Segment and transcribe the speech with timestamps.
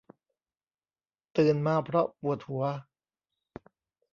[1.37, 2.63] ตื่นมาเพราะปวดหัว